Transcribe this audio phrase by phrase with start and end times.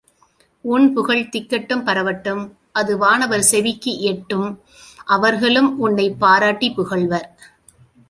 [0.61, 2.49] உன் புகழ் திக்கெட்டும் பரவட்டும்
[2.71, 4.59] அது வானவர் செவிக்கு எட்டும்
[5.05, 7.35] அவர்களும் உன்னைப் பாராட்டிப் புகழ்வர்.